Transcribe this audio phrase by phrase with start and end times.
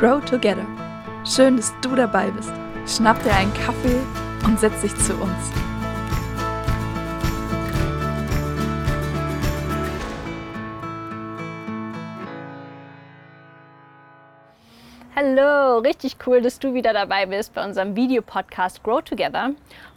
[0.00, 0.64] Grow Together.
[1.26, 2.50] Schön, dass du dabei bist.
[2.86, 3.98] Schnapp dir einen Kaffee
[4.46, 5.52] und setz dich zu uns.
[15.16, 19.50] Hallo, richtig cool, dass du wieder dabei bist bei unserem Videopodcast Grow Together.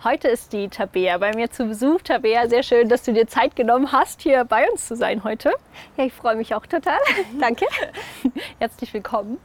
[0.03, 2.01] Heute ist die Tabea bei mir zu Besuch.
[2.01, 5.53] Tabea, sehr schön, dass du dir Zeit genommen hast, hier bei uns zu sein heute.
[5.97, 6.97] Ja, ich freue mich auch total.
[7.39, 7.67] Danke.
[8.59, 9.37] Herzlich willkommen.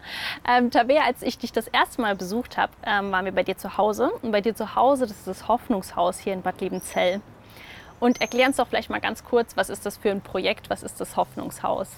[0.48, 3.58] Ähm, Tabea, als ich dich das erste Mal besucht habe, ähm, waren wir bei dir
[3.58, 4.10] zu Hause.
[4.22, 7.20] Und bei dir zu Hause, das ist das Hoffnungshaus hier in Bad Liebenzell.
[8.00, 10.82] Und erklär uns doch vielleicht mal ganz kurz, was ist das für ein Projekt, was
[10.82, 11.88] ist das Hoffnungshaus?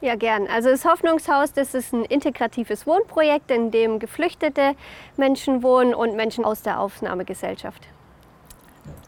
[0.00, 0.46] Ja, gern.
[0.46, 4.74] Also das Hoffnungshaus, das ist ein integratives Wohnprojekt, in dem geflüchtete
[5.16, 7.86] Menschen wohnen und Menschen aus der Aufnahmegesellschaft.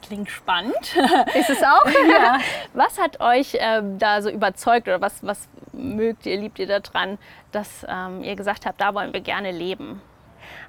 [0.02, 0.96] Klingt spannend.
[1.34, 1.86] Ist es auch?
[2.10, 2.38] ja.
[2.74, 7.16] Was hat euch ähm, da so überzeugt oder was, was mögt ihr, liebt ihr daran,
[7.52, 10.02] dass ähm, ihr gesagt habt, da wollen wir gerne leben?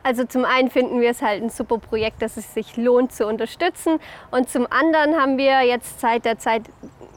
[0.04, 3.28] Also zum einen finden wir es halt ein super Projekt, das es sich lohnt zu
[3.28, 4.00] unterstützen.
[4.32, 6.64] Und zum anderen haben wir jetzt seit der Zeit,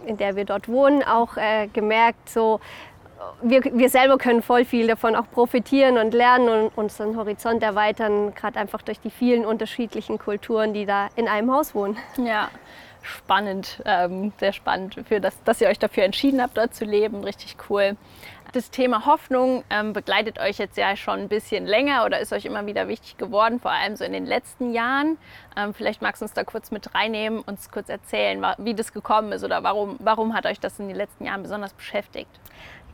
[0.06, 2.60] in der wir dort wohnen, auch äh, gemerkt, so
[3.42, 8.34] wir, wir selber können voll viel davon auch profitieren und lernen und unseren Horizont erweitern,
[8.34, 11.96] gerade einfach durch die vielen unterschiedlichen Kulturen, die da in einem Haus wohnen.
[12.16, 12.50] Ja,
[13.02, 17.22] spannend, ähm, sehr spannend, für das, dass ihr euch dafür entschieden habt, dort zu leben.
[17.24, 17.96] Richtig cool.
[18.52, 22.44] Das Thema Hoffnung ähm, begleitet euch jetzt ja schon ein bisschen länger oder ist euch
[22.44, 25.18] immer wieder wichtig geworden, vor allem so in den letzten Jahren.
[25.56, 29.32] Ähm, vielleicht magst du uns da kurz mit reinnehmen, uns kurz erzählen, wie das gekommen
[29.32, 32.30] ist oder warum, warum hat euch das in den letzten Jahren besonders beschäftigt?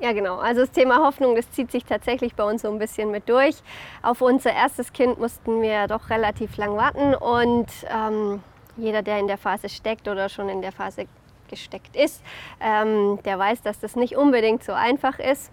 [0.03, 0.39] Ja, genau.
[0.39, 3.55] Also das Thema Hoffnung, das zieht sich tatsächlich bei uns so ein bisschen mit durch.
[4.03, 8.42] Auf unser erstes Kind mussten wir doch relativ lang warten und ähm,
[8.77, 11.06] jeder, der in der Phase steckt oder schon in der Phase
[11.47, 12.20] gesteckt ist,
[12.61, 15.53] ähm, der weiß, dass das nicht unbedingt so einfach ist.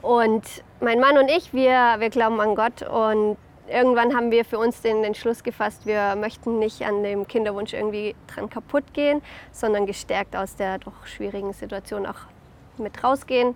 [0.00, 0.44] Und
[0.80, 4.80] mein Mann und ich, wir, wir glauben an Gott und irgendwann haben wir für uns
[4.80, 10.36] den Entschluss gefasst, wir möchten nicht an dem Kinderwunsch irgendwie dran kaputt gehen, sondern gestärkt
[10.36, 12.28] aus der doch schwierigen Situation auch
[12.78, 13.54] mit rausgehen.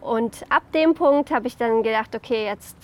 [0.00, 2.76] Und ab dem Punkt habe ich dann gedacht, okay, jetzt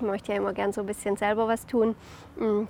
[0.00, 1.94] möchte ich ja immer gern so ein bisschen selber was tun.
[2.36, 2.62] Mm,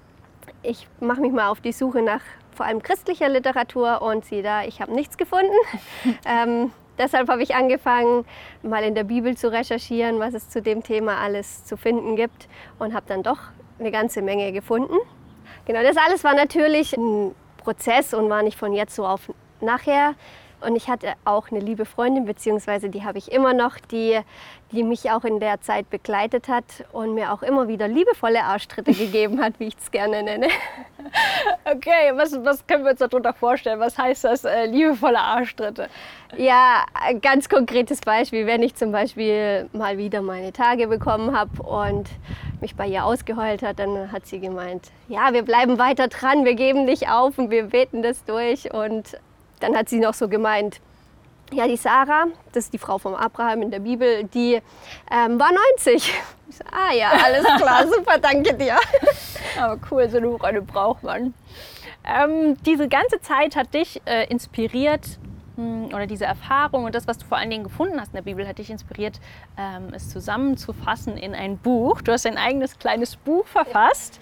[0.63, 2.23] ich mache mich mal auf die Suche nach
[2.55, 5.55] vor allem christlicher Literatur und sieh da, ich habe nichts gefunden.
[6.27, 8.25] ähm, deshalb habe ich angefangen,
[8.63, 12.49] mal in der Bibel zu recherchieren, was es zu dem Thema alles zu finden gibt
[12.79, 13.39] und habe dann doch
[13.79, 14.97] eine ganze Menge gefunden.
[15.65, 19.31] Genau, das alles war natürlich ein Prozess und war nicht von jetzt so auf
[19.61, 20.15] nachher.
[20.65, 24.21] Und ich hatte auch eine liebe Freundin, beziehungsweise die habe ich immer noch, die,
[24.71, 28.93] die mich auch in der Zeit begleitet hat und mir auch immer wieder liebevolle Arschtritte
[28.95, 30.49] gegeben hat, wie ich es gerne nenne.
[31.65, 33.81] Okay, was, was können wir uns darunter vorstellen?
[33.81, 35.89] Was heißt das, äh, liebevolle Arschtritte?
[36.37, 41.63] Ja, ein ganz konkretes Beispiel, wenn ich zum Beispiel mal wieder meine Tage bekommen habe
[41.63, 42.09] und
[42.61, 46.55] mich bei ihr ausgeheult hat, dann hat sie gemeint, ja, wir bleiben weiter dran, wir
[46.55, 49.19] geben nicht auf und wir beten das durch und
[49.63, 50.81] dann hat sie noch so gemeint,
[51.53, 54.55] ja, die Sarah, das ist die Frau vom Abraham in der Bibel, die
[55.11, 56.13] ähm, war 90.
[56.49, 58.77] Ich so, ah ja, alles klar, super, danke dir.
[59.59, 61.35] Aber cool, so eine Freunde braucht man.
[62.05, 65.19] Ähm, diese ganze Zeit hat dich äh, inspiriert,
[65.57, 68.23] hm, oder diese Erfahrung und das, was du vor allen Dingen gefunden hast in der
[68.23, 69.21] Bibel, hat dich inspiriert,
[69.59, 72.01] ähm, es zusammenzufassen in ein Buch.
[72.01, 74.19] Du hast ein eigenes kleines Buch verfasst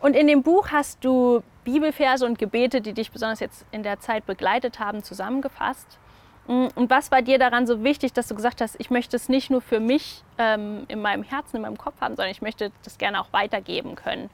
[0.00, 4.00] und in dem Buch hast du Bibelverse und Gebete, die dich besonders jetzt in der
[4.00, 5.98] Zeit begleitet haben, zusammengefasst.
[6.46, 9.28] Hm, und was war dir daran so wichtig, dass du gesagt hast, ich möchte es
[9.28, 12.70] nicht nur für mich ähm, in meinem Herzen, in meinem Kopf haben, sondern ich möchte
[12.82, 14.30] das gerne auch weitergeben können?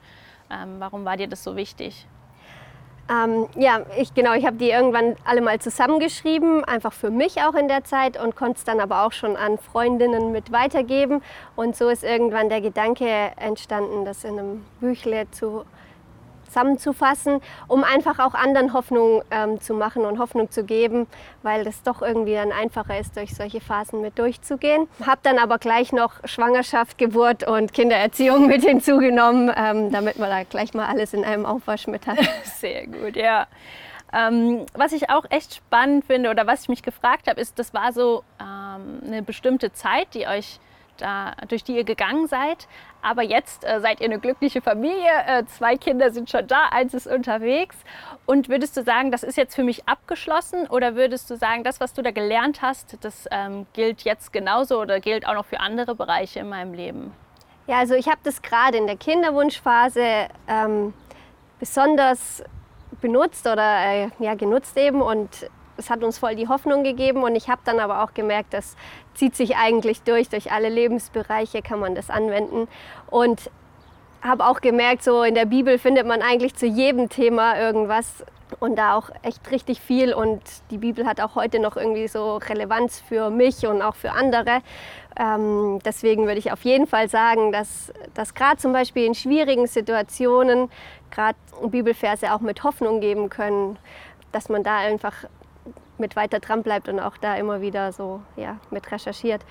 [0.51, 2.05] Ähm, warum war dir das so wichtig?
[3.09, 7.55] Ähm, ja, ich, genau, ich habe die irgendwann alle mal zusammengeschrieben, einfach für mich auch
[7.55, 11.21] in der Zeit und konnte es dann aber auch schon an Freundinnen mit weitergeben.
[11.55, 15.65] Und so ist irgendwann der Gedanke entstanden, das in einem Büchle zu
[16.51, 21.07] zusammenzufassen, um einfach auch anderen Hoffnung ähm, zu machen und Hoffnung zu geben,
[21.43, 24.87] weil das doch irgendwie dann einfacher ist, durch solche Phasen mit durchzugehen.
[25.05, 30.43] Habe dann aber gleich noch Schwangerschaft, Geburt und Kindererziehung mit hinzugenommen, ähm, damit man da
[30.43, 32.19] gleich mal alles in einem Aufwasch mit hat.
[32.43, 33.47] Sehr gut, ja.
[34.13, 37.73] Ähm, was ich auch echt spannend finde oder was ich mich gefragt habe, ist, das
[37.73, 40.59] war so ähm, eine bestimmte Zeit, die euch
[41.01, 42.67] da, durch die ihr gegangen seid.
[43.01, 45.11] Aber jetzt äh, seid ihr eine glückliche Familie.
[45.25, 47.75] Äh, zwei Kinder sind schon da, eins ist unterwegs.
[48.25, 50.67] Und würdest du sagen, das ist jetzt für mich abgeschlossen?
[50.67, 54.79] Oder würdest du sagen, das, was du da gelernt hast, das ähm, gilt jetzt genauso
[54.79, 57.13] oder gilt auch noch für andere Bereiche in meinem Leben?
[57.67, 60.93] Ja, also ich habe das gerade in der Kinderwunschphase ähm,
[61.59, 62.43] besonders
[62.99, 65.49] benutzt oder äh, ja, genutzt eben und
[65.81, 68.75] es hat uns voll die Hoffnung gegeben und ich habe dann aber auch gemerkt, das
[69.15, 72.67] zieht sich eigentlich durch, durch alle Lebensbereiche kann man das anwenden
[73.09, 73.49] und
[74.21, 78.23] habe auch gemerkt, so in der Bibel findet man eigentlich zu jedem Thema irgendwas
[78.59, 82.37] und da auch echt richtig viel und die Bibel hat auch heute noch irgendwie so
[82.37, 84.61] Relevanz für mich und auch für andere.
[85.17, 89.67] Ähm, deswegen würde ich auf jeden Fall sagen, dass, dass gerade zum Beispiel in schwierigen
[89.67, 90.69] Situationen
[91.09, 93.77] gerade Bibelverse auch mit Hoffnung geben können,
[94.31, 95.25] dass man da einfach
[95.97, 99.43] mit weiter dran bleibt und auch da immer wieder so ja, mit recherchiert.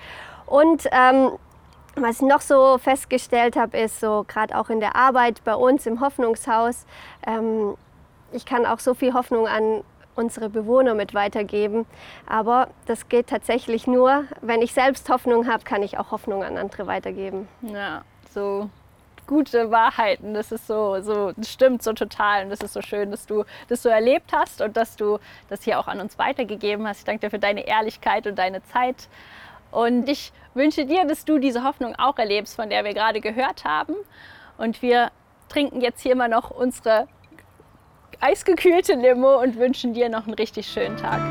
[0.45, 1.31] Und ähm,
[1.95, 5.85] was ich noch so festgestellt habe, ist so gerade auch in der Arbeit bei uns
[5.85, 6.85] im Hoffnungshaus,
[7.25, 7.75] ähm,
[8.31, 9.83] ich kann auch so viel Hoffnung an
[10.15, 11.85] unsere Bewohner mit weitergeben.
[12.27, 16.57] Aber das geht tatsächlich nur, wenn ich selbst Hoffnung habe, kann ich auch Hoffnung an
[16.57, 17.47] andere weitergeben.
[17.61, 18.03] Ja,
[18.33, 18.69] so
[19.31, 20.33] gute Wahrheiten.
[20.33, 22.43] Das ist so, so, das stimmt so total.
[22.43, 25.19] Und das ist so schön, dass du das so erlebt hast und dass du
[25.49, 26.99] das hier auch an uns weitergegeben hast.
[26.99, 29.07] Ich danke dir für deine Ehrlichkeit und deine Zeit.
[29.71, 33.63] Und ich wünsche dir, dass du diese Hoffnung auch erlebst, von der wir gerade gehört
[33.63, 33.95] haben.
[34.57, 35.11] Und wir
[35.47, 37.07] trinken jetzt hier immer noch unsere
[38.19, 41.21] eisgekühlte Limo und wünschen dir noch einen richtig schönen Tag.